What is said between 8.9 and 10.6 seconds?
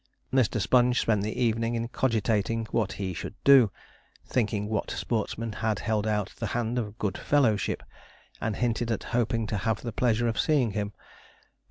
hoping to have the pleasure of